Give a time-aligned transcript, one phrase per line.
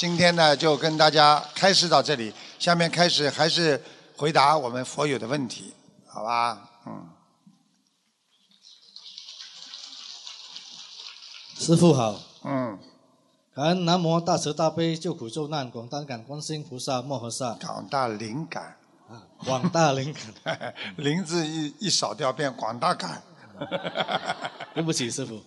[0.00, 3.78] 今天呢，就跟大家开始到这里，下面开始还是
[4.16, 5.74] 回答我们佛友的问题，
[6.06, 6.70] 好吧？
[6.86, 7.06] 嗯。
[11.58, 12.18] 师傅好。
[12.44, 12.78] 嗯。
[13.54, 17.52] 感恩南无大慈大悲救苦救难广大灵感观世音菩萨摩诃萨。
[17.60, 18.78] 广大灵感。
[19.06, 20.74] 啊，广大灵感。
[20.96, 23.22] 灵字一一扫掉，变广大感。
[24.72, 25.44] 对不起，师傅。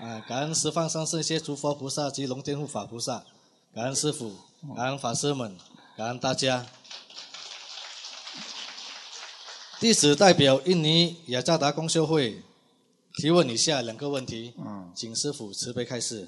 [0.00, 3.22] 啊，感恩十方三世一切诸佛菩萨及龙天护法菩萨，
[3.78, 4.32] 感恩师傅，
[4.74, 5.56] 感恩法师们，
[5.96, 6.66] 感恩大家。
[9.78, 12.42] 弟子代表印尼雅加达公修会
[13.18, 16.26] 提问以下两个问题，嗯请师傅慈悲开示。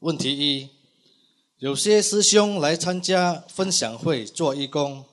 [0.00, 0.70] 问题一：
[1.58, 5.04] 有些师兄来参加分享会做义工，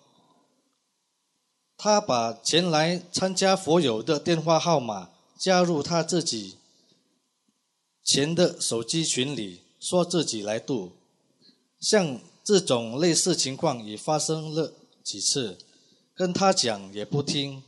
[1.77, 6.57] 他把前来参加佛友的电话号码加入他自己。
[8.03, 10.93] 前的手机群里说自己来度，
[11.83, 14.71] 像这种类似情况也发生了
[15.03, 15.57] 几次，
[16.15, 17.61] 跟他讲也不听。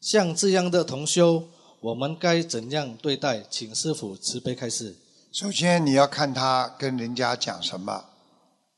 [0.00, 1.44] 像这样的同修，
[1.80, 3.44] 我们该怎样对待？
[3.50, 4.96] 请师傅慈悲开示。
[5.30, 8.02] 首先你要看他跟人家讲什么，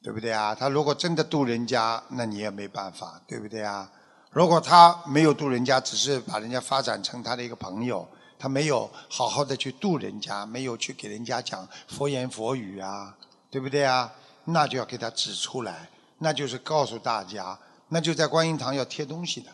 [0.03, 0.57] 对不对啊？
[0.57, 3.89] 他如果真的度人家，那你也没办法，对不对啊？
[4.33, 8.09] 如果他没有度人家，只是把人家发展成他的一个朋友。
[8.37, 13.15] 他没有好好的去度人家，没有去给人家讲佛言佛语啊，
[13.51, 14.13] 对不对啊？
[14.53, 19.51] 那就要给他指出来，那就是告诉大家，那就在观音堂要贴东西的。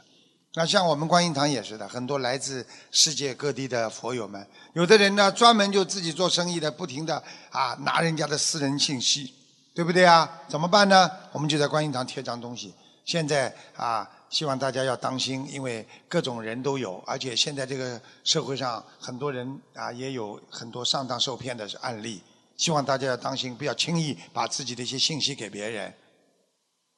[0.54, 9.34] 那像我们观音堂也是的，很多来自世界各地的佛友们，有的人呢专门就自己做生意的，不停的啊拿人家的私人信息，
[9.74, 10.42] 对不对啊？
[10.48, 11.10] 怎么办呢？
[11.32, 12.74] 我们就在观音堂贴张东西。
[13.04, 14.10] 现在啊。
[14.28, 22.20] 希望大家要当心，因为各种人都有，而且现在这个社会上很多人啊，也有很多上当受骗的案例。
[22.56, 25.94] 希望大家要当心，不要轻易把自己的一些信息给别人。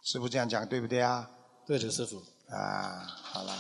[0.02, 1.28] 师傅这样讲对不对啊？
[1.66, 2.22] 对的，师傅。
[2.48, 3.56] 啊，好了。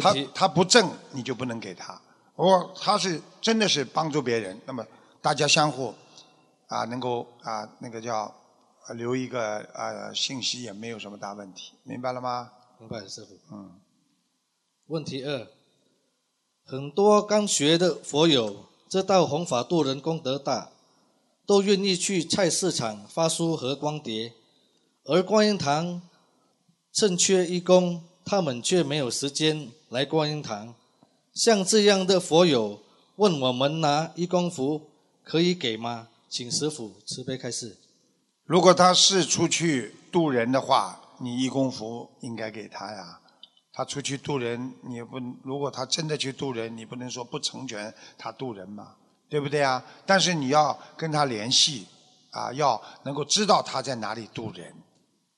[0.00, 2.00] 他他不正，你就不能给他。
[2.34, 4.86] 我他是真的是帮助别人，那么
[5.20, 5.94] 大家相互
[6.66, 8.34] 啊，能够啊，那个叫。
[8.96, 12.50] 留一个啊信息也没有什么大问题，明白了吗？
[12.78, 13.38] 明白，师傅。
[13.52, 13.78] 嗯。
[14.86, 15.46] 问题二，
[16.70, 20.68] 很多刚学的佛友知道弘法度人功德大，
[21.46, 24.34] 都愿意去菜市场发书和光碟，
[25.04, 26.02] 而观音堂
[26.92, 30.74] 趁缺义工，他们却没有时间来观音堂。
[31.32, 32.82] 像这样的佛友
[33.16, 34.82] 问我们拿义工服
[35.24, 36.08] 可以给吗？
[36.28, 37.78] 请师傅慈悲开示。
[38.44, 43.20] 如果他是出去渡人的话，你义工服应该给他呀。
[43.78, 48.96] 他出去渡人，你不如果他真的去渡人，你不能说不成全他渡人嘛，
[49.28, 49.80] 对不对啊？
[50.04, 51.86] 但是你要跟他联系，
[52.32, 54.74] 啊，要能够知道他在哪里渡人，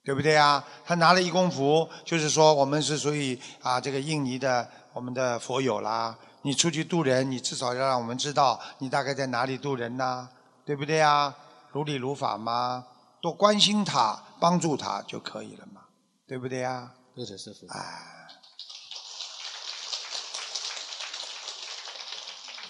[0.03, 0.65] 对不对啊？
[0.87, 6.17] 他拿了一工服，就是说我们是属于啊这个印尼的我们的佛友啦。
[6.41, 10.27] 你出去渡人，你至少要让我们知道你大概在哪里渡人呐，
[10.65, 11.37] 对不对啊？
[11.73, 12.87] 如理如法嘛？
[13.21, 15.83] 多关心他，帮助他就可以了嘛，
[16.27, 16.91] 对不对呀？
[17.15, 17.67] 对的，师傅。
[17.69, 18.20] 哎，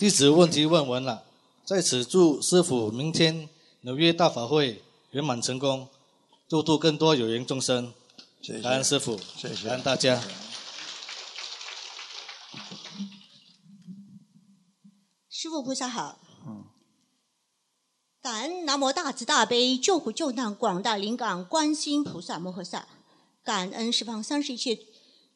[0.01, 1.25] 弟子问题问完了，
[1.63, 3.51] 在此祝师傅明天
[3.83, 5.89] 纽约大法会圆满成功，
[6.49, 7.93] 度度更多有缘众生。
[8.41, 8.63] 谢谢。
[8.63, 9.69] 感恩师傅，谢谢。
[9.69, 10.23] 感恩大家。
[15.29, 16.19] 师傅菩萨好。
[18.23, 22.89] 感恩南无大慈大悲救苦救难广大灵感观世音菩萨摩诃萨，
[23.45, 24.79] 感恩十方三世一切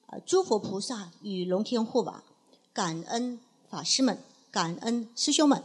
[0.07, 2.25] 呃诸佛菩萨与龙天护法，
[2.73, 3.39] 感恩
[3.69, 4.25] 法师们，
[4.55, 5.65] 感恩师兄们。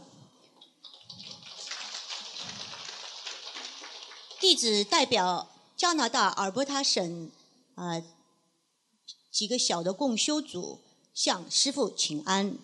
[4.40, 7.30] 弟子代表加拿大阿尔伯塔省
[7.76, 8.02] 啊
[9.30, 10.80] 几个小的共修组
[11.14, 12.58] 向师父请安，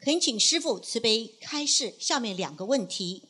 [0.00, 3.28] 恳请师父慈悲开示下面两个问题。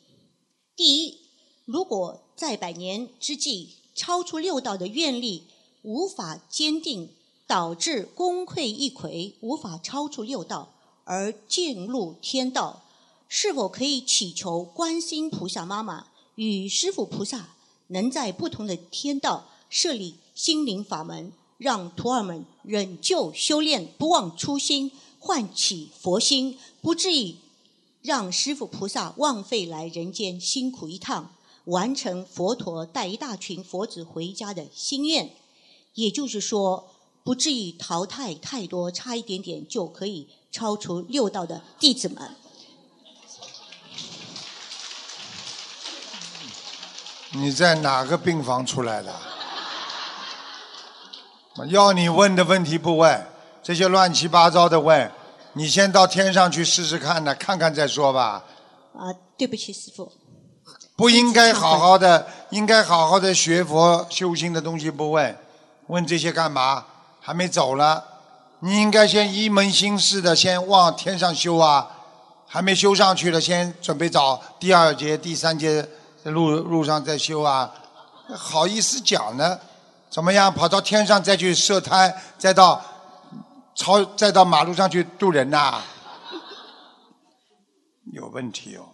[0.77, 1.27] 第一，
[1.65, 5.47] 如果在百年之际超出六道的愿力
[5.81, 7.13] 无法坚定，
[7.45, 10.69] 导致功亏一篑，无法超出六道
[11.05, 12.83] 而进入天道，
[13.27, 17.49] 是否可以祈求观世音菩萨妈妈与师父菩萨
[17.87, 27.35] 能在不同的天道设立心灵法门，让徒儿们忍就修炼，不忘初心，唤起佛心，不至于。
[28.01, 31.33] 让师父菩萨枉费来人间辛苦一趟，
[31.63, 35.33] 完成佛陀带一大群佛子回家的心愿，
[35.93, 36.89] 也就是说，
[37.23, 42.35] 不至于淘汰太多，差一点点就可以超出六道的弟子们。
[47.31, 49.13] 你在哪个病房出来的？
[51.69, 53.25] 要你问的问题不问，
[53.63, 55.11] 这些乱七八糟的问，
[55.53, 58.43] 你先到天上去试试看呢，看看再说吧。
[58.93, 60.11] 啊，对不起，师傅。
[60.95, 65.37] 不应该好好的，应该好好的学佛修心的东西不问，
[65.87, 66.85] 问这些干嘛？
[67.25, 68.03] 还没走了，
[68.59, 71.89] 你应该先一门心思的先往天上修啊，
[72.45, 75.87] 还没修上去了，先准备找第二节、第三节
[76.23, 77.73] 路路上再修啊，
[78.35, 79.57] 好意思讲呢？
[80.09, 80.53] 怎么样？
[80.53, 82.83] 跑到天上再去设摊，再到
[83.73, 85.81] 超再到马路上去渡人呐？
[88.11, 88.89] 有问题哦，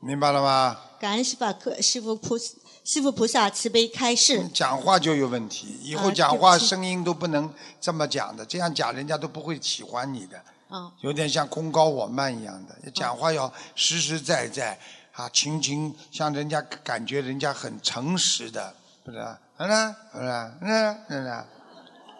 [0.00, 0.78] 明白了吗？
[0.98, 2.38] 感恩师法课师傅菩
[2.84, 4.48] 师傅菩萨慈悲开示。
[4.48, 10.42] 讲话就有问题，以后讲话声音都不能这么讲的，这样讲人家都不会喜欢你的。
[10.68, 10.92] 啊。
[11.00, 14.78] 有点像功高我慢一样的，讲话要实实在在
[15.12, 18.74] 啊，情情像人家感觉人家很诚实的，
[19.04, 19.18] 不是？
[19.58, 21.44] 嗯呢，嗯呢，嗯嗯呢，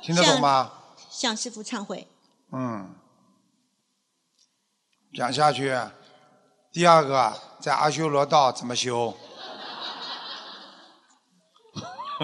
[0.03, 0.71] 听得懂吗？
[1.11, 2.07] 向师傅忏悔。
[2.53, 2.95] 嗯，
[5.13, 5.77] 讲下去。
[6.71, 9.13] 第二个，在阿修罗道怎么修？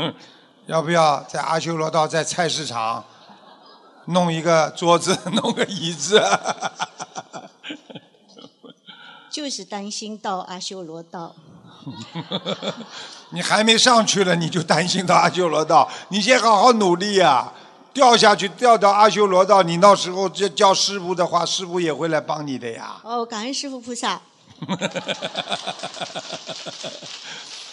[0.66, 3.04] 要不要在阿修罗道在菜市场
[4.06, 6.22] 弄一个桌子， 弄个椅子？
[9.30, 11.34] 就是担心到阿修罗道。
[13.30, 15.88] 你还没上去了，你就担心到阿修罗道？
[16.08, 17.52] 你先好好努力啊！
[17.92, 22.96] 掉下去，掉到阿修罗道，你到时候叫叫师傅的话，师傅也会来帮你的呀。
[23.02, 24.20] 哦，感恩师傅菩萨。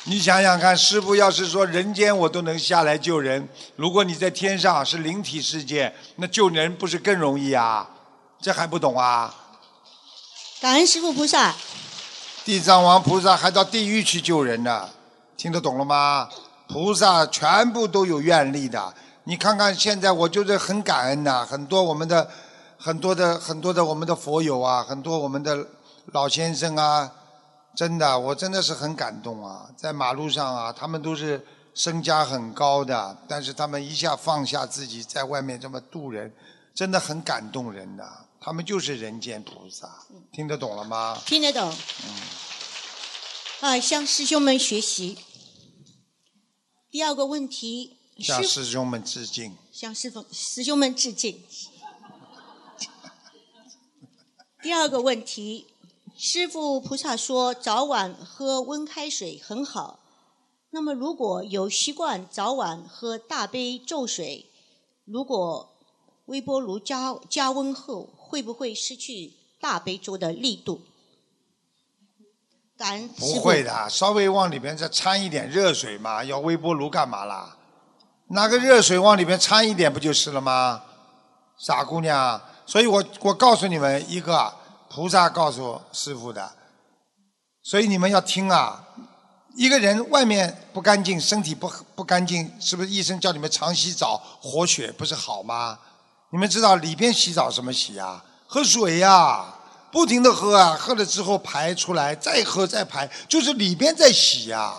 [0.07, 7.89] 你想想看，师傅要是说人间我都能下来救人，如果你在天上是灵体世界，那救人不是更容易啊？
[8.39, 9.33] 这还不懂啊？
[10.61, 11.55] 感恩师傅菩萨。
[12.43, 14.87] 地藏王菩萨还到地狱去救人呢，
[15.35, 16.29] 听得懂了吗？
[16.67, 18.93] 菩萨全部都有愿力的。
[19.23, 22.29] 你看看现在，我就是很感恩呐，很多我们的、
[22.77, 25.65] 很多的、很多的我们的佛友啊，很多我们的
[26.11, 27.11] 老先生啊，
[27.75, 29.69] 真的，我真的是很感动啊。
[29.75, 36.33] 在马路上啊，他们都是身家很高的，但是他们一下放下自己，在外面这么渡人，
[36.73, 38.25] 真的很感动人的。
[38.39, 41.21] 他们就是人间菩萨，听得懂了吗？
[41.25, 41.75] 听得懂。
[42.05, 43.69] 嗯。
[43.69, 45.17] 啊，向师兄们学习。
[46.89, 47.97] 第二个问题。
[48.19, 49.57] 向师兄们致敬。
[49.73, 51.43] 向师傅、师兄们致敬。
[54.63, 55.67] 第二个问题，
[56.17, 59.99] 师父菩萨说早晚喝温开水很好。
[60.69, 64.45] 那么如果有习惯早晚喝大杯粥水，
[65.03, 65.75] 如果
[66.27, 70.81] 微波炉加加温后，会不会失去大杯粥的力度？
[72.77, 77.57] 感恩不会的，稍微往里边再掺一点热水嘛，要微波炉干嘛啦？
[78.29, 80.81] 拿个热水往里边掺一点不就是了吗？
[81.57, 84.53] 傻姑娘，所以我我告诉你们一个
[84.95, 86.53] 菩萨告诉师傅的，
[87.61, 88.81] 所以你们要听啊。
[89.57, 95.77] 一个人外面不干净，身体不不干净，是不是医生叫你们常洗澡活血不是好吗？
[96.29, 98.23] 你们知道里边洗澡什么洗呀？
[98.47, 99.53] 喝水呀，
[99.91, 104.75] 不停的喝啊，喝了之后排出来，再喝再排，就是里边在洗呀，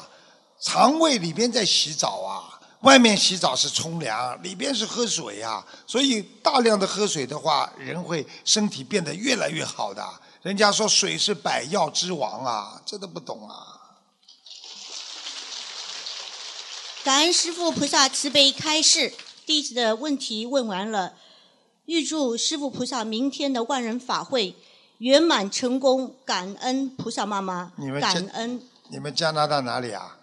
[0.62, 2.55] 肠胃里边在洗澡啊。
[2.80, 5.64] 外面洗澡是冲凉，里边是喝水呀。
[5.86, 10.04] 所以大量的喝水的话，人会身体变得越来越好的。
[10.42, 13.80] 人家说水是百药之王啊，这都不懂啊。
[17.02, 19.12] 感恩师父菩萨慈悲开示，
[19.44, 21.14] 弟子的问题问完了。
[21.86, 24.56] 预祝师父菩萨明天的万人法会
[24.98, 26.16] 圆满成功。
[26.24, 28.60] 感恩菩萨妈妈，感恩。
[28.88, 30.18] 你们加拿大哪里啊？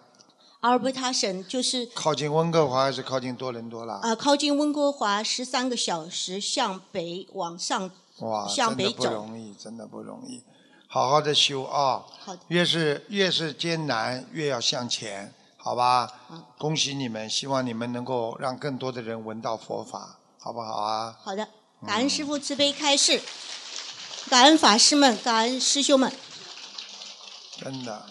[0.64, 4.00] 阿尔伯塔省就是靠近温哥华还是靠近多伦多啦？
[4.02, 7.90] 啊，靠近温哥华十三个小时向北往上，
[8.20, 10.42] 哇，向北走，不容易，真的不容易。
[10.86, 16.10] 好好的修啊，好的，越是越是艰难，越要向前，好吧？
[16.56, 21.14] 恭喜你们，希望你们能够让更多的人闻到佛法，好不好啊？
[21.22, 21.46] 好的，
[21.86, 23.20] 感恩师父慈悲开示，
[24.30, 26.10] 感恩法师们，感恩师兄们，
[27.58, 28.06] 真的。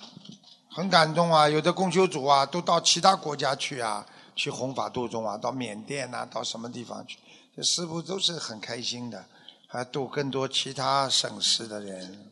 [0.76, 1.48] 很感动啊！
[1.48, 4.04] 有的共修组啊，都到其他国家去啊，
[4.36, 7.20] 去弘法度众啊，到缅甸呐，到什么地方去？
[7.56, 9.26] 这师傅都是很开心的，
[9.68, 12.32] 还度更多其他省市的人。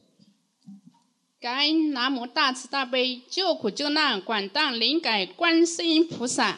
[1.39, 6.57] 感恩南无大慈大悲救苦救难广大灵感观世音菩萨，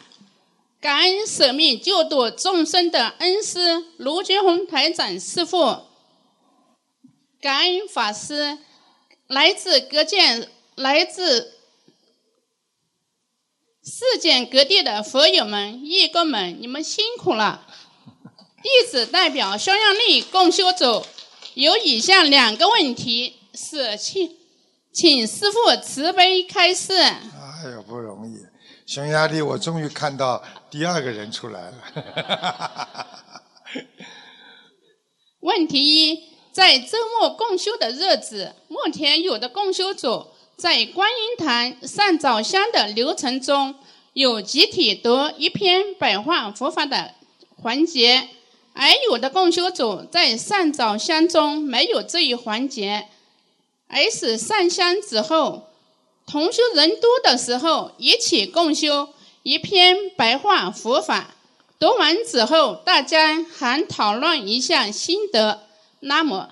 [0.80, 5.82] 感恩舍命救度众生的恩师卢军宏台长师傅，
[7.42, 8.60] 感恩法师
[9.28, 11.60] 来自各界，来自。
[13.86, 17.68] 世界各地的佛友们、义工们，你们辛苦了。
[18.62, 21.06] 弟子代表匈牙利共修组
[21.56, 24.38] 有以下两个问题，是请
[24.94, 26.94] 请师父慈悲开示。
[26.94, 28.38] 哎呦，不容易！
[28.86, 31.76] 匈牙利，我终于看到第二个人出来了。
[35.42, 40.28] 问题一，在周末共修的日子，目前有的共修组
[40.64, 43.76] 在观音堂上早香的流程中
[44.14, 47.16] 有集体读一篇白话佛法的
[47.62, 48.30] 环节。
[48.72, 53.10] 而有的共修组在上早香中没有这一环节，
[53.90, 55.68] 而是上香之后，
[56.26, 59.10] 同修人多的时候一起共修
[59.42, 61.36] 一篇白话佛法，
[61.78, 65.64] 读完之后大家还讨论一下心得。
[66.00, 66.52] 那么，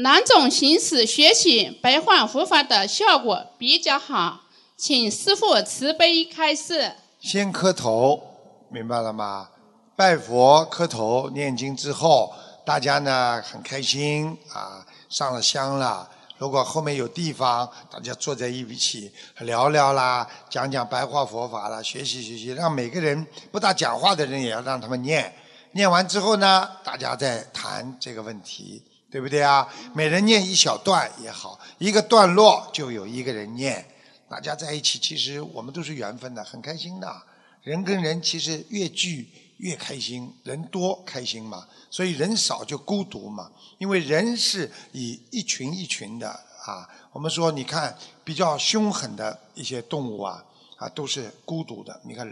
[0.00, 4.42] 哪种形式学习白话佛法的效果比较好？
[4.76, 6.92] 请师父慈悲开示。
[7.20, 8.22] 先磕头，
[8.70, 9.48] 明白了吗？
[9.96, 12.32] 拜佛磕头念经之后，
[12.64, 16.08] 大家呢很开心啊，上了香了。
[16.36, 25.34] 如果后面有地方，大家坐在一起聊聊啦，讲讲白话佛法啦，学习学习，让每个人不大讲话的人也要让他们念。
[25.72, 29.68] 念完之后呢，大家再谈这个问题，对不对啊？
[29.94, 33.86] 每人念一小段也好，一个段落就有一个人念，
[34.28, 37.22] 大家在一起，其实我们都是缘分的，很开心的。
[37.62, 39.28] 人跟人其实越聚。
[39.58, 43.50] 越开心，人多开心嘛，所以人少就孤独嘛。
[43.78, 46.30] 因为人是以一群一群的
[46.64, 46.88] 啊。
[47.10, 50.44] 我们说，你看比较凶狠的一些动物啊，
[50.76, 52.00] 啊都是孤独的。
[52.04, 52.24] 你看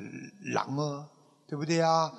[0.55, 1.05] 狼啊，
[1.49, 2.13] 对不对啊？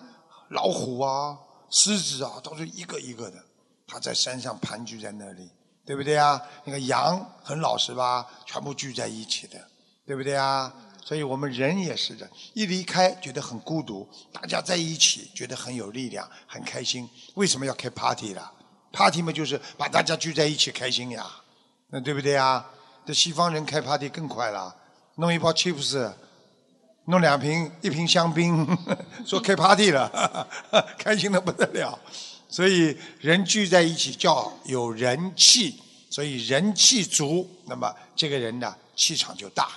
[0.49, 3.41] 老虎啊，狮子啊，都是一个一个的，
[3.87, 5.49] 他在山上盘踞在那里，
[5.85, 6.41] 对不对啊？
[6.65, 9.57] 那个羊很老实吧，全部聚在一起的，
[10.05, 10.71] 对不对啊？
[11.03, 17.09] 所以我们人也是的，一离开觉得很孤独，大家在一起觉得很有力量，很开心。
[17.35, 18.51] 为什么要开 party 了
[18.91, 21.25] ？party 嘛，就是把大家聚在一起开心呀，
[21.87, 22.69] 那对不对啊？
[23.05, 24.75] 这西方人开 party 更快了，
[25.15, 26.11] 弄一包 chips，
[27.05, 28.67] 弄两瓶一瓶香槟，
[29.25, 30.45] 说开 party 了，
[30.99, 31.97] 开心的不得了。
[32.49, 35.75] 所以人聚在一起叫有人气，
[36.09, 39.69] 所以人气足，那么这个人呢气场就大。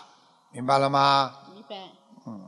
[0.52, 1.34] 明白了吗？
[1.54, 1.76] 明白。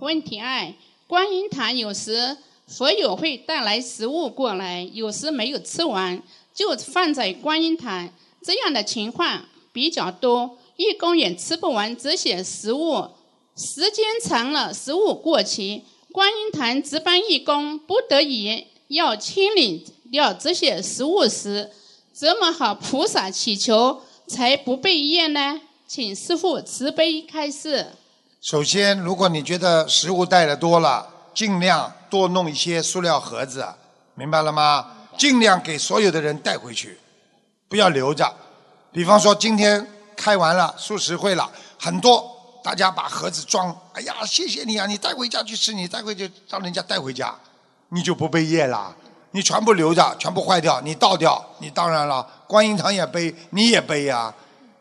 [0.01, 0.73] 问题二：
[1.07, 2.37] 观音堂有时
[2.69, 6.23] 佛友会带来食物过来，有时没有吃完
[6.55, 8.09] 就放在观音堂，
[8.43, 10.59] 这样的情况比较多。
[10.77, 13.09] 义工也吃不完这些食物，
[13.57, 21.71] 时间长了食物过期，观音堂值班义工不得已要清理要这些食物时，
[22.13, 25.59] 怎么和菩萨祈求才不被业呢？
[25.89, 27.87] 请师父慈悲开示。
[28.39, 33.67] 首先，如果你觉得食物带的多了，尽量多弄一些塑料盒子，
[34.15, 34.87] 明白了吗？
[35.17, 36.99] 尽量给所有的人带回去，
[37.67, 38.31] 不要留着。
[38.93, 42.31] 比方说，今天开完了素食会了，很多
[42.63, 47.35] 大家把盒子装，哎呀，谢谢你啊，你带回家去吃，你带回去让人家带回家，
[47.89, 48.95] 你就不被业了。
[49.33, 54.33] 你全部留着，全部坏掉，你倒掉，你当然了，观音堂也背，你也背呀，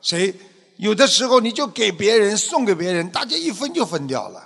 [0.01, 0.34] 谁？
[0.77, 4.43] 有的时候你就给别人送给别人，大家一分就分掉了，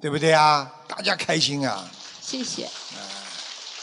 [0.00, 0.70] 对不对啊？
[0.88, 1.88] 大家开心啊！
[2.20, 2.68] 谢谢。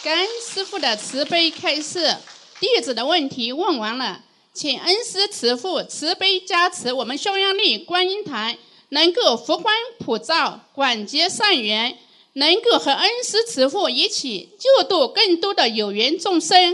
[0.03, 2.17] 感恩师傅的慈悲开示，
[2.60, 4.22] 弟子的问题问完了，
[4.53, 8.55] 请恩师慈父慈悲加持我们匈牙利观音堂，
[8.89, 11.98] 能够佛光普照，广结善缘，
[12.34, 16.74] 能够和恩师慈父一起救度更多的有缘众生。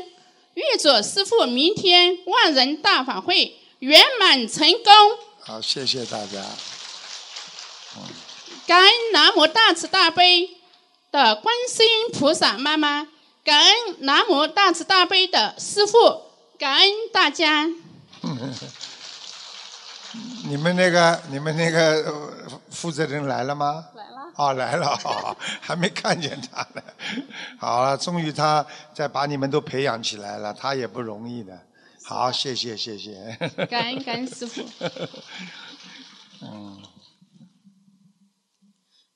[0.56, 3.56] 预祝师父明天万人大法会。
[3.80, 4.92] 圆满成功。
[5.40, 6.44] 好，谢谢大家。
[8.68, 10.50] 感恩南无大慈大悲
[11.14, 13.08] 的观世音菩萨妈妈，
[13.42, 16.24] 感恩南无大慈大悲的师父，
[16.58, 17.70] 感恩大家。
[20.46, 23.86] 你们那个，你们那个负责人来了吗？
[23.96, 24.19] 来了。
[24.40, 24.96] 哦，来了，
[25.60, 26.82] 还没看见他呢。
[27.60, 31.68] 好了，终于他再把你们都培养起来了，他也不容易的。
[32.06, 33.36] 好，谢谢谢谢。
[33.70, 34.64] 感恩感恩师傅。
[36.42, 36.82] 嗯。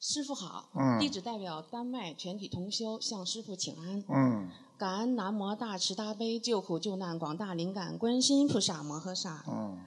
[0.01, 0.69] 师傅好。
[0.75, 0.99] 嗯。
[0.99, 4.03] 弟子代表丹麦全体同修向师傅请安。
[4.09, 4.49] 嗯。
[4.77, 9.45] 感恩南无大慈大悲救苦救难广大灵感观世音菩萨摩诃萨。
[9.47, 9.79] 嗯。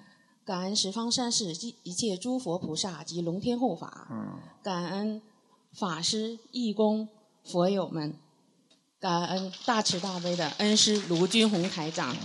[0.47, 4.07] 感恩十方三世一一切诸佛菩萨及龙天护法。
[4.13, 4.39] 嗯。
[4.63, 5.21] 感恩
[5.73, 7.09] 法师义工
[7.43, 8.15] 佛友们。
[9.01, 12.17] 感恩大慈大悲的恩师卢军宏台长。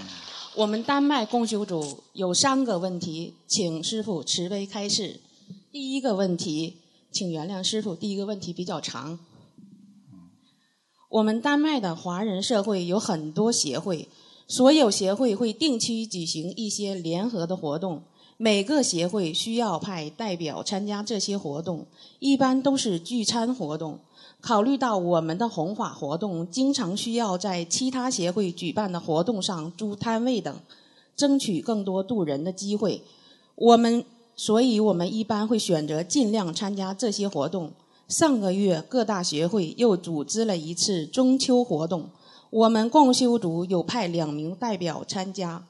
[0.56, 5.20] 我们丹麦共修组有三个问题，请师傅慈悲开示。
[5.72, 6.78] 第一个问题，
[7.12, 9.18] 请原谅师傅，第一个问题比较长。
[11.10, 14.08] 我们丹麦的华人社会有很多协会，
[14.48, 18.04] 所有协会会定期举行一些联合的活动，
[18.44, 21.86] 每个协会需要派代表参加这些活动，
[22.18, 24.00] 一般都是聚餐活动。
[24.42, 30.56] 考虑到我们的弘法活动经常需要在其他协会举办的活动上租摊位等，
[31.16, 33.04] 争取更多渡人的机会，
[33.54, 34.04] 我们
[34.36, 37.72] 所以我们一般会选择尽量参加这些活动。
[38.08, 42.10] 上个月各大学会又组织了一次中秋活动，
[42.50, 45.68] 我们共修组有派两名代表参加。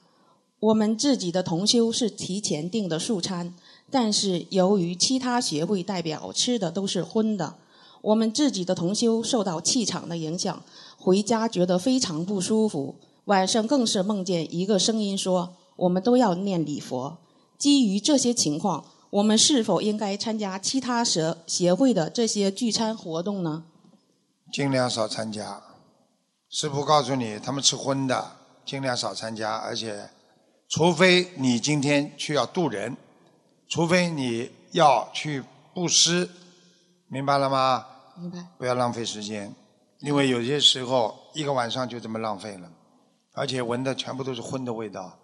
[0.62, 3.52] 我们自己的同修是提前订的素餐，
[3.90, 7.56] 但是由于其他协会代表吃的都是荤的。
[8.00, 10.62] 我们自己的同修受到气场的影响，
[10.96, 12.94] 回家觉得非常不舒服。
[13.24, 17.18] 晚上更是梦见一个声音说：“我们都要念礼佛。”
[17.58, 23.64] 基于这些情况，我们是否应该参加其他社协会的这些聚餐活动呢？
[24.52, 25.60] 尽量少参加。
[26.48, 29.56] 师傅告诉你，他们吃荤的，尽量少参加。
[29.56, 30.08] 而且，
[30.72, 32.96] 除非你今天去要渡人，
[33.68, 36.30] 除非你要去布施，
[37.08, 37.84] 明白了吗？
[38.16, 38.38] 明白。
[38.56, 39.54] 不要浪费时间，
[39.98, 42.72] 因为有些时候一个晚上就这么浪费了，
[43.34, 45.18] 而且闻的全部都是荤的味道，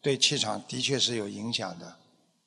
[0.00, 1.96] 对气场的确是有影响的，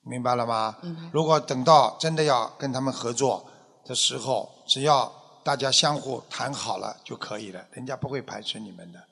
[0.03, 0.77] 明白了吗？
[0.81, 1.01] 明白。
[1.11, 3.45] 如果等到真的要跟他们合作
[3.83, 5.11] 的时候，只要
[5.43, 9.03] 大家相互谈好了就可以了，人家不会排斥你们的，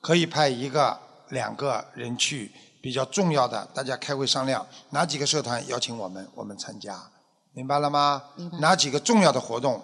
[0.00, 0.98] 可以派一个、
[1.30, 7.10] 两个人去比较重要的，大家开会商量哪几个社团邀请我们，我们参加，
[7.52, 8.22] 明白了吗？
[8.36, 8.58] 明白。
[8.58, 9.82] 哪几个重要的活动？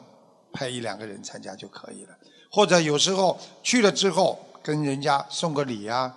[0.57, 2.17] 派一两个人参加就可以了，
[2.49, 6.15] 或者有时候去了之后跟人家送个礼呀，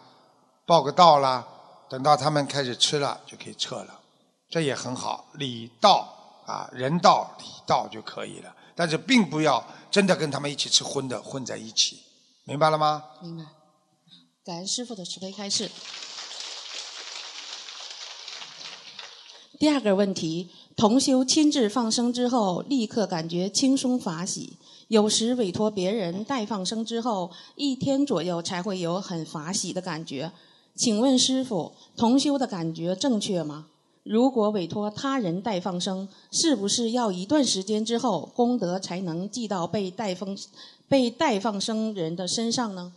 [0.64, 1.44] 报个到啦，
[1.90, 4.00] 等到他们开始吃了就可以撤了，
[4.48, 6.08] 这也很好，礼到
[6.46, 8.56] 啊，人到礼到就可以了。
[8.76, 11.98] 但是并不要真的跟他们一起吃荤的混在一起，
[12.44, 13.04] 明白了吗？
[13.20, 13.44] 明白。
[14.48, 15.70] 感恩师傅的慈悲开示。
[19.60, 20.48] 第二个问题。
[20.78, 24.54] 同修亲自放生之后，立刻感觉轻松法喜；
[24.90, 30.32] 有时委托别人代放生之后，一天左右才会有很法喜的感觉。
[30.76, 33.66] 请问师傅，同修的感觉正确吗？
[34.04, 40.38] 如果委托他人代放生，是不是要一段时间之后功德才能记到被代放
[40.88, 42.94] 被代放生人的身上呢？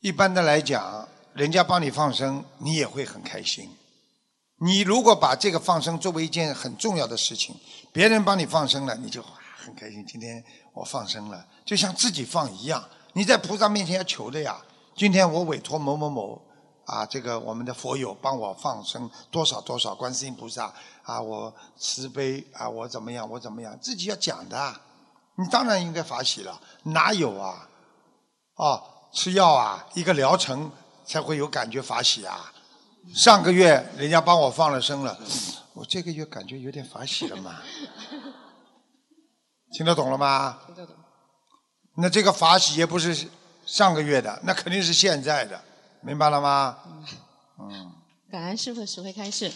[0.00, 3.68] 一般的来讲，人家帮你放生，你也会很开心。
[4.56, 7.54] 你如果把这个放生作为一件很重要的事情，
[7.92, 9.22] 别人帮你放生了，你就
[9.58, 10.02] 很开心。
[10.06, 12.82] 今天我放生了，就像自己放一样。
[13.12, 14.58] 你在菩萨面前要求的呀。
[14.96, 16.40] 今天我委托某某某
[16.86, 24.80] 啊，这个我们的佛友帮我放生多少多少，观世音菩萨啊，我慈悲啊，我怎么样，我怎么样，自己要讲的。
[25.36, 27.68] 你当然应该法喜了，哪有啊？
[28.56, 28.82] 哦，
[29.12, 30.70] 吃药啊，一个疗程
[31.04, 32.52] 才会有感觉法喜啊。
[33.14, 35.18] 上个月人家帮我放了生了，
[35.72, 37.60] 我这个月感觉有点法喜了嘛，
[39.72, 40.60] 听得懂了吗？
[40.66, 40.94] 听得懂。
[41.96, 43.28] 那这个法喜也不是
[43.66, 45.60] 上个月的，那肯定是现在的，
[46.02, 46.78] 明白了吗？
[47.58, 47.92] 嗯。
[48.30, 49.50] 感恩师傅实会开示。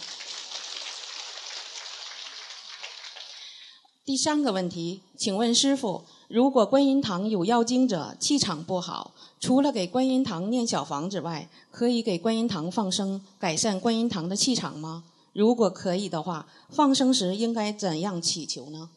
[4.03, 9.14] 第三个问题，请问师傅，如果观音堂有妖精者，气场不好？
[9.39, 15.03] 除了给观音堂念小房子外，可以给观音堂放生，改善观音堂的气场吗？
[15.33, 18.89] 如果可以的话，放生时应该怎样祈求呢？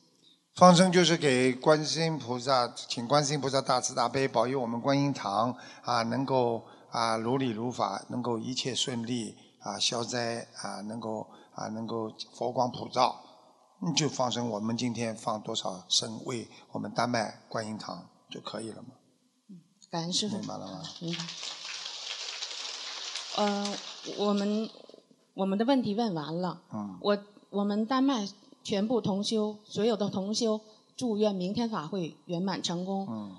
[0.54, 13.20] 放生就是给观世音菩萨，请观世音菩萨大慈大悲保佑我们观音堂啊，能够啊如理如法，能够一切顺利啊消灾啊，能够啊能够佛光普照，
[13.80, 14.48] 你就放生。
[14.48, 18.97] 我们今天放多少生为我们丹麦观音堂就可以了嘛。
[19.90, 20.38] 感恩师傅。
[20.38, 20.82] 明白了吗？
[21.00, 21.24] 明白。
[23.36, 23.78] 呃，
[24.16, 24.68] 我们
[25.34, 26.60] 我们的问题问完了。
[26.72, 26.98] 嗯。
[27.00, 27.18] 我
[27.50, 28.28] 我们丹麦
[28.62, 30.60] 全部同修，所有的同修，
[30.96, 33.06] 祝愿明天法会圆满成功。
[33.10, 33.36] 嗯。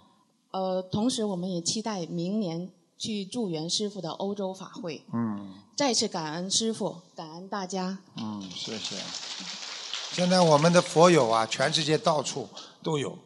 [0.51, 5.03] 呃，同时我们也期待明年去助缘师傅的欧洲法会。
[5.13, 5.53] 嗯。
[5.75, 7.99] 再次感恩师傅，感恩大家。
[8.17, 8.95] 嗯，谢谢。
[10.11, 12.49] 现在我们的佛友啊，全世界到处
[12.81, 13.17] 都有。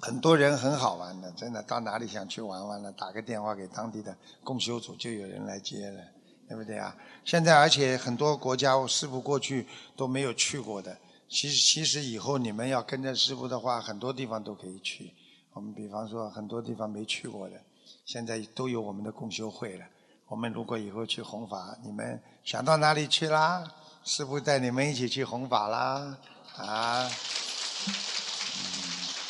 [0.00, 6.00] 很多人很好玩的，真的到哪里想去玩玩了，打个电话给当地的共修组，就有人来接了，
[6.48, 6.96] 对不对啊？
[7.24, 10.96] 现在而且很多国家师傅过去都没有去过的，
[11.28, 15.12] 其实其实以后你们要跟着师傅的话，很多地方都可以去。
[15.52, 17.56] 我们比方说很多地方没去过的，
[18.04, 19.84] 现在都有我们的共修会了。
[20.28, 23.64] 我们如果以后去弘法，你们想到哪里去啦？
[24.04, 26.16] 师傅带你们一起去弘法啦，
[26.56, 27.10] 啊！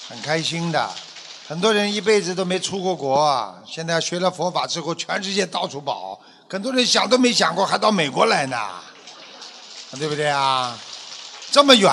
[0.08, 0.88] 很开心的。
[1.46, 6.18] 很多人一辈子都没出过国啊，现在学了佛法之后，全世界到处跑。
[6.50, 8.56] 很多人想都没想过，还到美国来呢，
[9.98, 10.78] 对不对啊？
[11.50, 11.90] 这么远，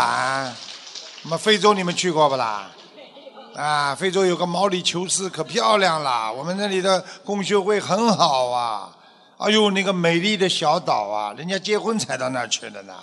[1.23, 2.69] 那么非洲你们去过不啦？
[3.55, 8.91] 啊，非洲有个毛里求斯可漂亮了，我们那里的共修会很好啊。
[9.37, 12.93] 哎呦，那个美丽的小岛啊，人家结婚才到那儿去的呢，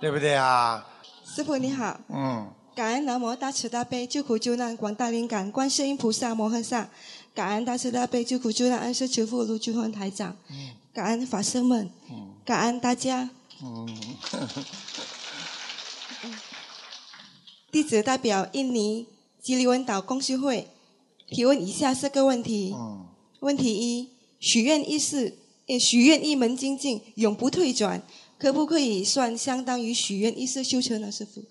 [0.00, 0.84] 对不对啊？
[1.24, 1.96] 师傅你好。
[2.08, 2.52] 嗯。
[2.74, 6.90] 感恩南无大慈大悲救苦救难广大灵感观世音菩萨摩诃萨，
[7.32, 10.36] 感恩大慈大悲救苦救难恩师慈父卢俊宏台长，
[10.92, 11.88] 感恩法师们，
[12.44, 13.30] 感恩大家。
[17.70, 19.06] 弟子代表印尼
[19.40, 20.66] 吉里文岛公修会
[21.28, 22.74] 提问以下四个问题。
[23.38, 24.08] 问题一：
[24.40, 25.38] 许愿一事，
[25.78, 28.02] 许愿一门精进永不退转，
[28.36, 31.12] 可不可以算相当于许愿一世修成呢？
[31.12, 31.44] 师傅？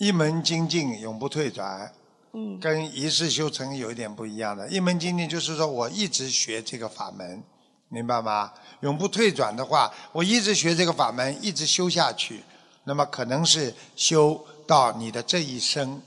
[0.00, 1.92] 一门精进永不退转，
[2.32, 4.66] 嗯，跟一世修成有一点不一样的。
[4.70, 7.42] 一门精进就是说我一直学这个法门，
[7.90, 8.50] 明白吗？
[8.80, 12.42] 永不退转的话，我一直学这个法门，一直修下去，
[12.84, 16.00] 那么可能是修到你的这一生，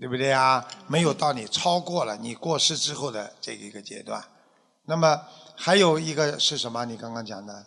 [0.00, 0.66] 对不对啊？
[0.86, 4.24] 没有到你超过了你过世之后的这一个阶段。
[4.86, 5.20] 那么
[5.54, 6.86] 还有一个是什么？
[6.86, 7.66] 你刚刚讲的，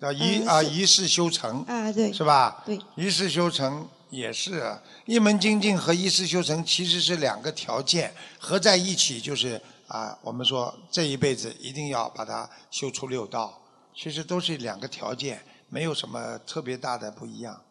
[0.00, 2.62] 叫一啊一世修成啊，对，是吧？
[2.64, 3.84] 对，一世修成。
[4.10, 13.60] 也是，一门精进和一世修成其实是两个条件，合在一起就是啊，我们说这一辈子一定要把它修出六道，
[13.94, 17.62] 其实都是两个条件，没有什么特别大的不一样，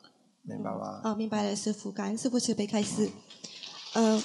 [0.44, 1.02] 明白吗？
[1.04, 3.10] 哦，明白了，师傅，感恩师傅慈悲开示。
[3.94, 4.22] 嗯，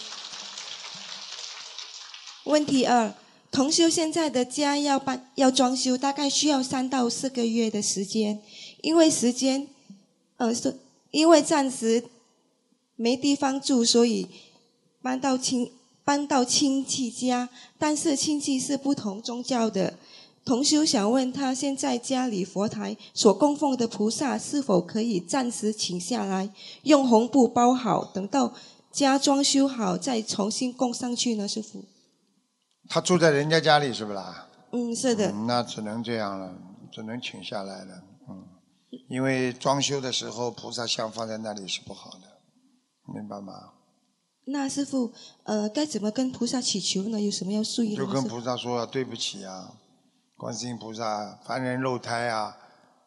[2.44, 3.14] 问题二，
[3.50, 8.42] 同修现在的家要搬要装修，大概需要三到四个月的时间，
[8.82, 9.66] 因为时间，
[10.36, 10.78] 呃是。
[11.12, 12.02] 因为暂时
[12.96, 14.26] 没地方住，所以
[15.00, 15.70] 搬到亲
[16.04, 17.48] 搬到亲戚家。
[17.78, 19.94] 但是亲戚是不同宗教的。
[20.44, 26.50] 同修想问他，现在家里佛台所供奉的菩萨，是否可以暂时请下来，
[26.82, 28.52] 用红布包好，等到
[28.90, 31.46] 家装修好再重新供上去呢？
[31.46, 31.84] 师傅，
[32.88, 34.48] 他住在人家家里是不啦？
[34.72, 35.30] 嗯，是的。
[35.46, 36.58] 那只能这样了，
[36.90, 38.02] 只能请下来了。
[39.08, 42.40] 因为装修的时候菩萨像放在那里是不好的，
[43.14, 43.72] 明白吗？
[44.44, 45.12] 那师傅，
[45.44, 47.20] 呃，该怎么跟菩萨祈求呢？
[47.20, 48.04] 有什么要注意的？
[48.04, 49.72] 就跟菩萨说对不起啊，
[50.36, 52.56] 观世音菩萨，凡人肉胎啊，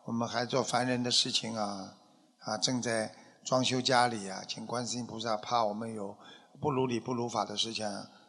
[0.06, 1.98] 我们还做凡人的事情啊，
[2.40, 6.18] 啊，正在装修家里啊，请观世音菩萨，怕我们有
[6.60, 7.86] 不如理不如法的事情，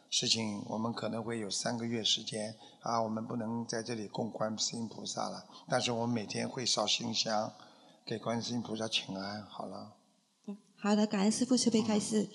[0.09, 2.55] 事情我们可能会有三个月时间。
[2.81, 7.51] 啊，我们不能在这里供观世音菩萨了，但是我们每天会烧新香，
[8.05, 9.45] 给观世音菩萨请安。
[9.45, 9.91] 好了。
[10.47, 12.29] 嗯，好的，感恩师父慈悲开示。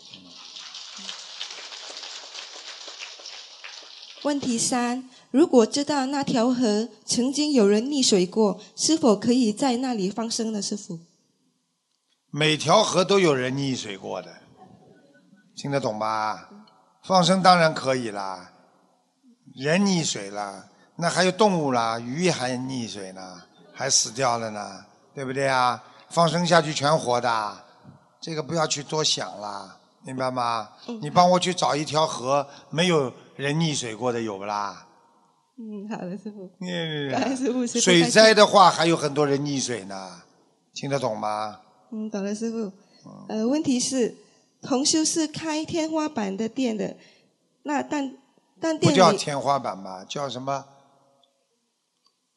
[4.25, 10.61] 问题三：如果知道那条河曾经有人溺水过，是否可以在那里放生呢？
[10.61, 11.01] 师傅？
[12.31, 14.43] 每条河都有人溺水过的，
[15.57, 16.62] 听得懂吧？
[17.03, 18.53] 放生当然可以啦。
[19.55, 23.43] 人溺水了，那还有动物啦，鱼还溺水呢，
[23.75, 24.85] 还死掉了呢，
[25.15, 25.83] 对不对啊？
[26.09, 27.65] 放生下去全活的，
[28.21, 30.71] 这个不要去多想啦，明白吗？
[31.01, 34.87] 你帮我去找一条河没有人溺水过的有不啦？
[35.59, 36.51] 嗯，好的，师傅。
[36.61, 37.67] 嗯，师傅。
[37.67, 40.23] 水灾的话还有很多人溺水呢，
[40.73, 41.61] 听得懂吗？
[41.91, 42.73] 嗯，懂了，师傅。
[43.29, 44.15] 呃，问题是，
[44.63, 46.97] 同修是开天花板的店的，
[47.65, 48.17] 那但
[48.61, 48.91] 但店。
[48.91, 50.65] 不叫天花板吧，叫什么？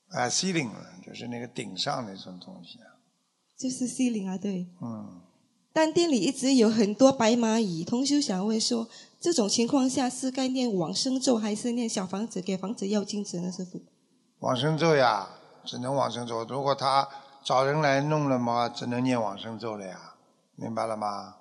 [0.09, 0.71] 啊，ceiling，
[1.05, 2.97] 就是那个顶上那种东西啊。
[3.55, 4.67] 就是 ceiling 啊，对。
[4.81, 5.21] 嗯。
[5.71, 8.87] 但店里一直有很多白蚂蚁，同修想问说，
[9.19, 13.51] 这种情况下是该念往生咒还是念小房子给房子要金子呢？
[13.51, 13.81] 师傅。
[14.39, 15.27] 往生咒呀，
[15.65, 16.43] 只能往生咒。
[16.45, 17.07] 如果他
[17.43, 20.15] 找人来弄了嘛，只能念往生咒了呀，
[20.55, 21.35] 明白了吗？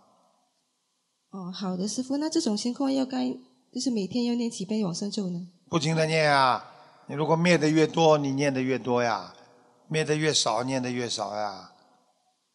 [1.35, 3.37] 哦，好的，师傅，那这种情况要该。
[3.73, 5.49] 就是每天要念几遍往生咒呢？
[5.68, 6.64] 不停的念啊！
[7.09, 9.35] 你如果灭的越多，你念的越多呀；
[9.88, 11.73] 灭的越少，念的越少呀。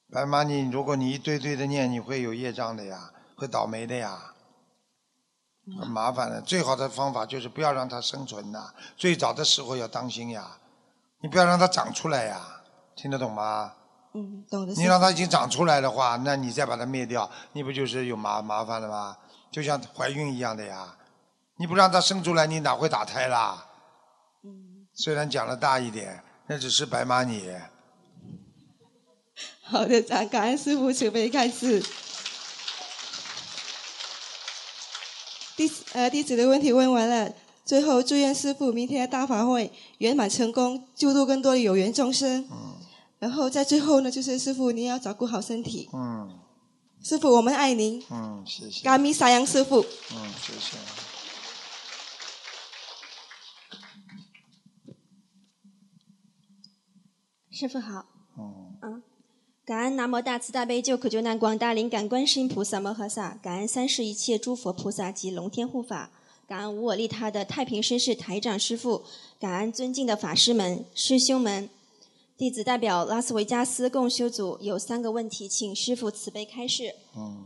[0.09, 4.33] 白妈，你如果你一堆堆的念，你会有业障的呀，会倒霉的呀，
[5.77, 6.39] 很麻烦的。
[6.39, 8.73] 最好的方法就是不要让它生存呐。
[8.95, 10.57] 最早的时候要当心呀，
[11.21, 12.61] 你不要让它长出来呀，
[12.95, 13.73] 听得懂吗？
[14.13, 14.73] 嗯，懂得。
[14.73, 19.15] 你让它已经长出来的话，那你再把它灭掉，你不就是有麻麻烦了吗？
[19.51, 20.95] 就像怀孕一样的呀。
[21.57, 23.65] 你不让它生出来，你哪会打胎啦？
[24.43, 24.87] 嗯。
[24.93, 27.49] 虽然讲的大一点，那只是白蚂蚁。
[29.63, 31.83] 好的，感恩师傅慈悲开示。
[35.55, 37.31] 弟呃弟子的问题问完了，
[37.65, 42.47] 最后祝愿师傅明天的大法会圆满成功，救度更多的有缘众生。
[42.49, 42.77] 嗯
[43.19, 45.89] 然后在最后呢，就是师傅你要照顾好身体。
[45.93, 46.39] 嗯
[47.01, 48.03] 师傅，我们爱您。
[48.09, 48.83] 嗯，谢谢。
[48.83, 49.79] 嘎咪沙扬师傅。
[50.13, 50.77] 嗯，谢谢。
[57.49, 58.05] 师傅好，
[58.37, 59.03] 嗯嗯，
[59.65, 66.11] 感恩南无大慈大悲救苦救难广大灵感观世音菩萨摩诃萨，感恩三世一切诸佛菩萨及龙天护法，
[66.45, 69.05] 感恩无我利他的太平绅士台长师傅，
[69.39, 71.69] 感恩尊敬的法师们、师兄们。
[72.39, 76.95] 弟子代表拉斯维加斯共修组有三个问题，请师傅慈悲开示。
[77.13, 77.45] 嗯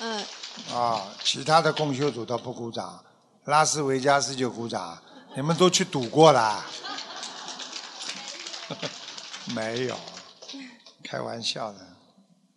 [0.00, 0.26] 嗯，
[0.70, 3.02] 啊，其他的共修组都不鼓掌，
[3.46, 5.02] 拉斯维加斯就鼓掌。
[5.34, 6.66] 你们都去赌过啦？
[9.56, 9.96] 没有，
[11.02, 11.96] 开玩笑的。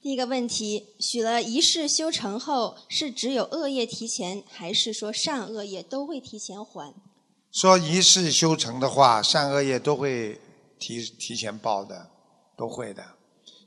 [0.02, 6.94] 第一个问题，许了一世修成后，是只有恶业提前，还是说善恶业都会提前还？
[7.52, 10.40] 说一世修成的话，善恶业都会
[10.80, 12.10] 提提前报的，
[12.56, 13.04] 都会的。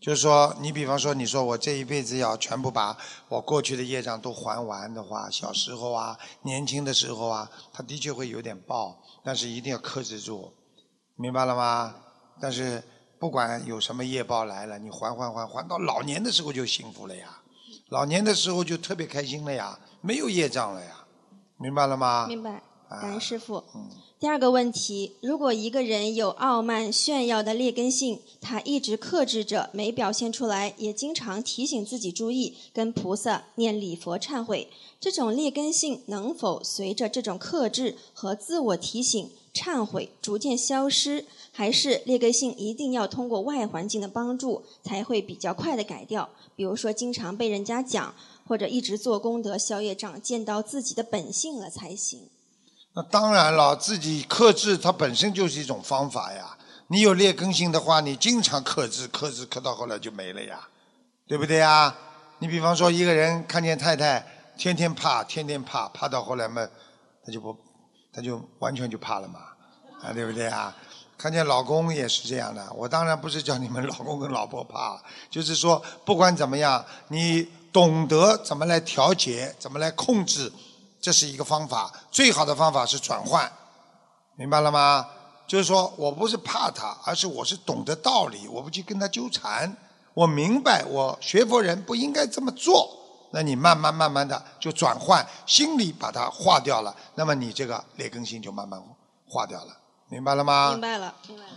[0.00, 2.96] 就是说，你比方说，你说我这一辈子要全部把
[3.28, 10.52] 我过去的业障都还完的话，小时候啊，年轻的时候啊，他的确会有点报，但是一定要克制住，
[11.16, 11.94] 明白了吗？
[12.40, 12.82] 但是
[13.18, 17.42] 不管有什么业报来了，你还还还还到老年的时候就幸福了呀，
[17.88, 21.06] 老年的时候就特别开心了呀，没有业障了呀，
[21.58, 22.26] 明白了吗？
[22.26, 22.62] 明白，
[23.00, 23.62] 感恩师傅。
[23.74, 23.88] 嗯
[24.20, 46.30] 第二个问题，如果一个人有傲慢、炫耀的劣根性，他一直克制着，没表现出来，也经常提醒自己注意，跟菩萨念礼佛忏悔，这种劣根性能否随着这种克制和自我提醒、忏悔逐渐消失，还是劣根性一定要通过外环境的帮助才会比较快的改掉？
[46.56, 48.14] 比如说，经常被人家讲，
[48.48, 52.20] 或者一直做功德消业障，见到自己的本性了才行。
[52.94, 56.56] 那当然了，自己克制它本身就是一种方法呀。
[56.86, 60.60] 你有劣根性的话，你经常克制，克制克到后来就没了呀，
[61.26, 61.92] 对不对呀？
[62.38, 64.24] 你比方说一个人看见太太
[64.56, 66.68] 天天怕，天天怕，怕到后来嘛，
[67.24, 67.56] 他就不，
[68.12, 69.40] 他就完全就怕了嘛，
[70.02, 70.76] 啊，对不对啊？
[71.16, 72.70] 看见老公也是这样的。
[72.74, 80.52] 我当然不是叫你们老公跟老婆怕，就是说不管怎么样，你懂得怎么来调节，怎么来控制。
[81.04, 83.52] 这是一个方法，最好的方法是转换，
[84.36, 85.06] 明白了吗？
[85.46, 89.70] 就是说我不是怕他，而是我是懂得道理，我不去跟他纠缠，
[90.14, 92.88] 我明白我学佛人不应该这么做。
[93.32, 98.82] 那你慢慢慢慢的就转换，心里把它化掉了，那么你这个劣根性就慢慢
[99.28, 99.76] 化掉了，
[100.08, 100.70] 明白了吗？
[100.70, 101.50] 明白了，明白了。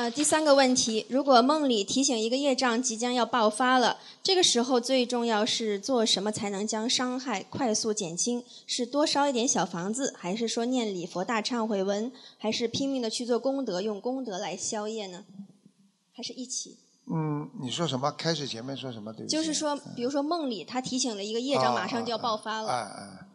[0.00, 8.42] 呃，第三个问题，如果梦里提醒一个业障即将要爆发了，这个时候最重要是做什么才能将伤害快速减轻？
[8.66, 15.22] 是多烧一点小房子，还是说念礼佛大忏悔文，还是拼命的去做功德，用功德来消业呢？
[16.16, 16.78] 还是一起？
[17.12, 18.10] 嗯，你说什么？
[18.12, 19.12] 开始前面说什么？
[19.12, 19.26] 对。
[19.26, 22.70] 就是说，比如说梦里他提醒了一个业障，马上就要爆发了。
[22.70, 23.26] 哎哎，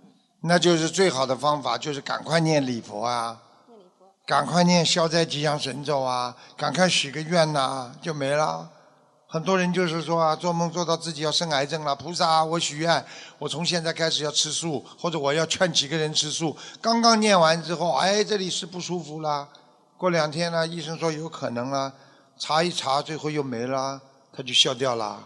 [0.41, 3.43] 那就是最好的方法，就是赶快念礼佛啊。
[4.25, 6.35] 赶快念消灾吉祥神咒啊！
[6.57, 8.67] 赶快许个愿呐、就没了。
[9.27, 13.05] 很多人就是说啊，做梦做到自己要生癌症了，菩萨，我许愿，
[13.37, 16.57] 我从现在开始要吃素，或者我要劝几个人吃素。
[16.81, 19.47] 刚刚念完之后，哎，这里是不舒服了。
[19.97, 21.93] 过两天呢，医生说有可能了，
[22.39, 24.01] 查一查，最后又没了，
[24.35, 25.23] 他就消掉了。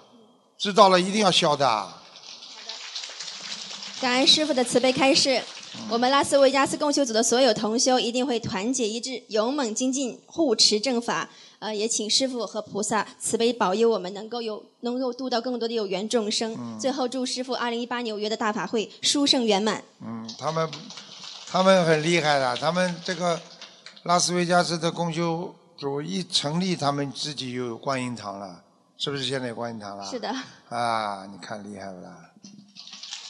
[0.58, 1.88] 知道了，一定要消的。
[4.02, 5.42] 感恩师傅的慈悲开示，
[5.90, 11.30] 我们拉斯维加斯共修组的所有同修一定会团结一致，勇猛精进，护持正法。
[11.60, 16.56] 呃，也请师父和菩萨慈悲保佑我们，能够有能够度到更多的有缘众生。
[16.58, 19.84] 嗯最后祝师父二零一八纽约的大法会殊胜圆满。
[20.00, 20.72] 嗯，他们
[21.46, 23.38] 他们很厉害的，他们这个
[24.04, 28.64] 拉斯维加斯的共修组一成立，他们自己就有观音堂了，
[28.98, 30.06] 是不是现在有观音堂了？
[30.10, 30.34] 是的，
[30.70, 32.32] 啊，你看厉害不啦？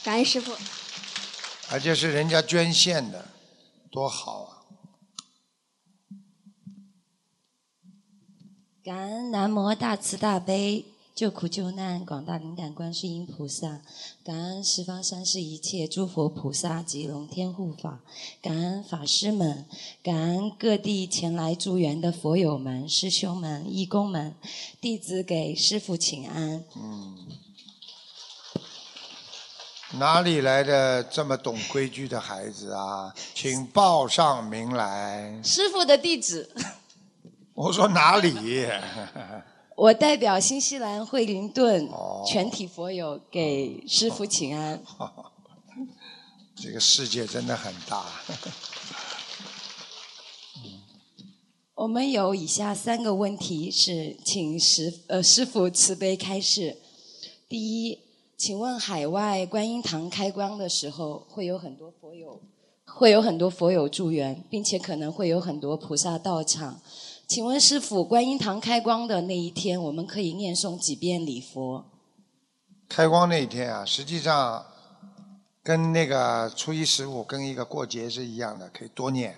[0.04, 0.52] 感恩师傅。
[1.72, 3.28] 而且是人家捐献的，
[3.90, 4.56] 多好啊！
[8.82, 13.82] 感恩南无大慈大悲救苦救难广大灵感观世音菩萨，
[14.24, 18.00] 感恩十方三世一切诸佛菩萨及龙天护法，
[18.42, 19.64] 感恩法师们，
[20.02, 24.34] 感恩各地前来助缘的佛友们、师兄们、义工们，
[24.80, 26.64] 弟子给师父请安。
[26.74, 27.28] 嗯，
[29.94, 33.12] 哪里来的这么懂规矩的孩子啊？
[33.34, 35.40] 请报上名来。
[35.42, 36.48] 师傅的地址，
[37.54, 38.68] 我说哪里？
[39.76, 44.80] 我代表新西兰惠灵顿哦全体佛友给师傅请安。
[46.54, 48.04] 这个世界真的很大。
[51.74, 56.76] 我们有以下三个问题，是请师呃师傅慈悲开示。
[57.48, 57.98] 第一，
[58.40, 62.40] 请问海外观音堂开光的时候，会有很多佛友，
[62.86, 66.80] 会有很多佛友助缘，并且可能会有很多菩萨到场。
[67.28, 71.84] 请问师傅，观音堂开光的那一天，我们可以念诵几遍礼佛？
[72.88, 74.64] 开光那一天啊，实际上
[75.62, 79.36] 跟那个初一十五跟一个过节是一样的，可以多念，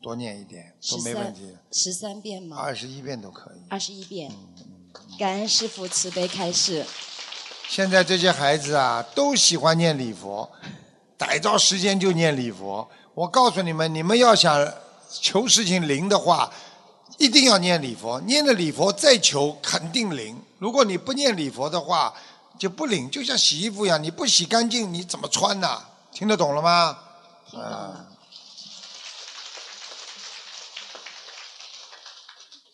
[0.00, 2.56] 多念一点都没问题，十三遍吗？
[2.56, 3.58] 二十一遍都可以。
[3.68, 4.30] 二十一遍。
[5.18, 6.86] 感恩师傅慈悲开示。
[7.70, 10.50] 现在这些孩子啊，都喜欢念礼佛，
[11.16, 12.90] 逮着时间就念礼佛。
[13.14, 14.68] 我告诉你们，你们要想
[15.08, 16.52] 求事情灵的话，
[17.16, 18.20] 一定要念礼佛。
[18.22, 20.36] 念了礼佛再求，肯定灵。
[20.58, 22.12] 如果你不念礼佛的话，
[22.58, 23.08] 就不灵。
[23.08, 25.80] 就像洗衣服一样，你不洗干净，你怎么穿呢？
[26.10, 26.98] 听得懂了吗？
[27.54, 28.06] 啊。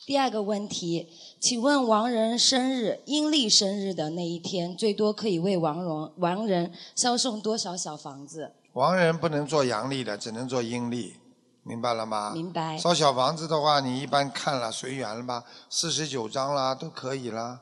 [0.07, 1.11] 第二个问题，
[1.47, 8.51] 请问亡人生日阴历生日的那一天，最多可以为亡人亡人烧送多少小房子？
[8.73, 11.15] 亡人不能做阳历的，只能做阴历，
[11.63, 12.33] 明白了吗？
[12.35, 12.77] 明白。
[12.77, 17.61] 烧小房子的话，你一般看了随缘了吧，四十九章啦都可以啦。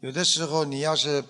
[0.00, 1.22] 有的时候你要是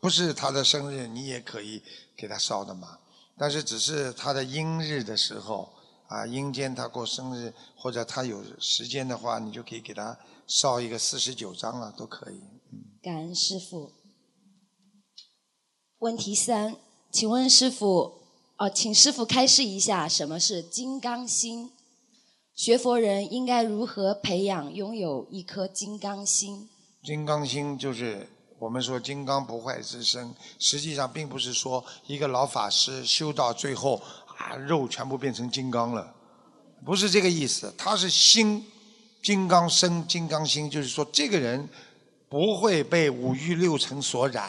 [0.00, 1.80] 不是他的生日，你也可以
[2.16, 2.98] 给他烧的嘛。
[3.38, 5.72] 但是只是他的阴日的时候
[6.08, 12.40] 啊，阴间他过生日或者他有时间的话，你就可以给他烧一个四十九章了，都可以。
[13.02, 13.92] 感恩师傅。
[15.98, 16.76] 问题三，
[17.12, 18.22] 请问师傅，
[18.56, 21.70] 哦，请师傅开示一下什么是金刚心？
[22.54, 26.68] 学佛人应该如何培养拥有一颗金刚心？
[27.04, 28.26] 金刚心就是
[28.58, 34.00] 我们说金刚不坏之身，实际上并不是说一个老法师修到最后
[34.38, 36.14] 啊肉全部变成金刚了，
[36.86, 37.72] 不是这个意思。
[37.76, 38.64] 他是心
[39.22, 41.68] 金刚身、金刚心，就是说这个人
[42.28, 44.48] 不会被五欲六尘所染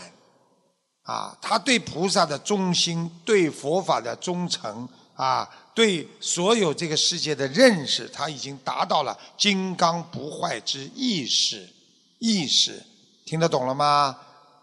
[1.04, 11.68] 啊，他对菩萨的忠心，对佛法的忠诚啊，对所有这个世界的认识，他已经达到了金刚不坏之意识。
[12.20, 12.84] 意识
[13.26, 14.18] 听得懂了吗？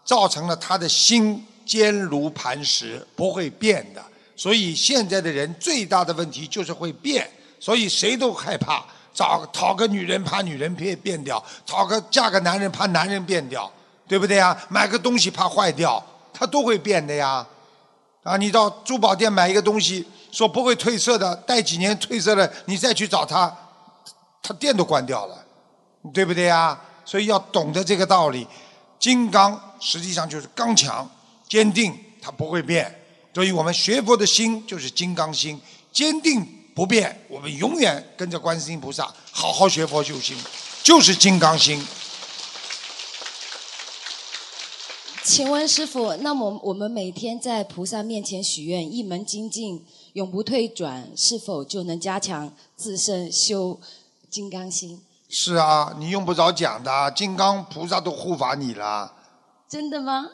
[0.05, 4.05] 造成了他的心坚如磐石，不会变的。
[4.35, 8.85] 所以现在的人最大的问题就是会变，所以谁都害怕
[9.17, 13.67] 找讨个女人，怕女人变变掉；讨个嫁个男人，怕男人变掉，
[14.07, 14.55] 对不对呀？
[14.69, 16.01] 买个东西怕坏掉，
[16.31, 17.43] 它都会变的呀。
[18.21, 23.51] 啊，你到珠宝店买一个东西，说不会褪色的，戴几年褪色了，你再去找他，
[24.43, 25.43] 他店都关掉了，
[26.13, 26.79] 对不对呀？
[27.03, 28.47] 所以要懂得这个道理，
[28.99, 31.09] 金刚实际上就是刚强、
[31.49, 32.93] 坚定，它不会变。
[33.33, 35.59] 所以我们学佛的心就是金刚心，
[35.91, 36.45] 坚定
[36.77, 37.25] 不变。
[37.27, 40.37] 我们永远跟着观世音菩萨，好好学佛修心，
[40.83, 41.83] 就是金刚心。
[45.23, 53.79] 请问师傅，那么我们每天在菩萨面前许愿，一门精进，永不退转，是否就能加强自身修
[54.29, 55.01] 金刚心？
[55.27, 59.11] 是啊，你用不着讲的，金刚菩萨都护法你了。
[59.67, 60.29] 真的吗？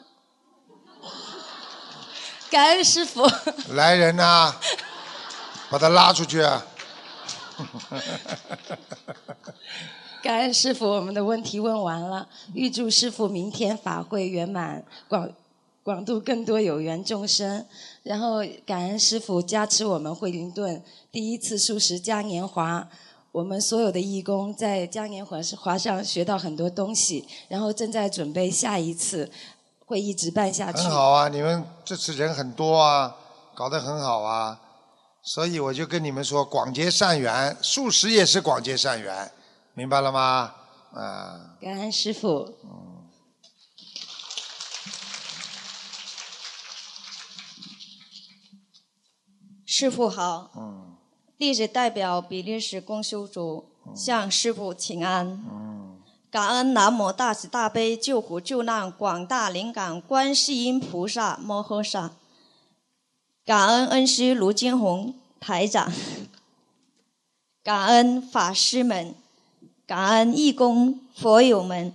[2.52, 3.26] 感恩师傅。
[3.70, 4.54] 来人呐、
[5.74, 6.38] 把他拉出去。
[10.22, 12.28] 感恩师傅，我们的问题问完了。
[12.52, 15.28] 预祝师傅明天法会圆满，广
[15.82, 17.66] 广度更多有缘众生。
[18.04, 22.86] 然后感恩师傅加持我们惠灵顿第一次素食嘉年华。
[23.32, 29.28] 我们所有的义工在嘉年华华上学到很多东西，然后正在准备下一次，
[29.86, 30.78] 会一直办下去。
[30.78, 33.16] 很好啊，你们这次人很多啊，
[33.56, 34.60] 搞得很好啊，
[35.26, 39.32] 所以我就跟你们说，广结善缘，素食也是广结善缘，
[39.72, 40.54] 明白了吗？
[40.92, 42.54] 啊，感恩师傅。
[49.64, 50.94] 师傅好，嗯
[51.36, 55.26] 弟子代表比利时公修组向师傅请安。
[55.26, 56.00] 嗯，
[56.30, 62.12] 感恩南无大慈大悲救苦救难广大灵感观世音菩萨摩诃萨，
[63.46, 65.92] 感恩恩师卢金红台长，
[67.62, 69.14] 感恩法师们，
[69.86, 71.92] 感恩义工佛友们，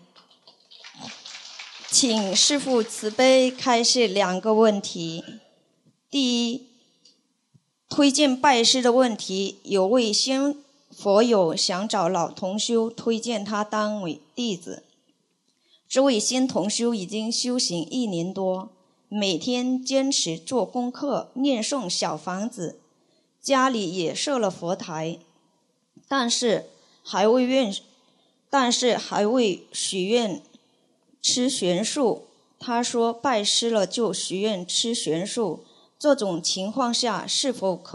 [1.90, 5.24] 请师父慈悲开示两个问题。
[6.12, 6.68] 第一，
[7.90, 14.84] 推荐拜师的问题，有位新佛友想找老同修推荐他当为弟子，
[15.88, 18.70] 这位新同修已经修行一年多，
[19.12, 22.80] 每天坚持做功课、念诵小房子，
[23.42, 25.18] 家里也设了佛台，
[26.08, 26.70] 但是
[27.04, 27.76] 还未愿，
[28.52, 30.44] 但是还未许愿
[31.24, 32.28] 吃玄素。
[32.60, 35.66] 他说拜师了就许愿吃玄素，
[35.98, 37.88] 这种情况下是否可